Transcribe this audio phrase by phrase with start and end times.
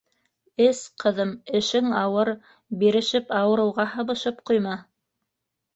[0.67, 2.33] Эс, ҡыҙым, эшең ауыр,
[2.85, 4.79] бирешеп, ауырыуға һабышып ҡуйма.